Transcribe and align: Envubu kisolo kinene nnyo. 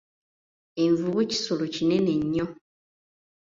Envubu 0.83 1.21
kisolo 1.31 1.65
kinene 1.75 2.11
nnyo. 2.21 2.45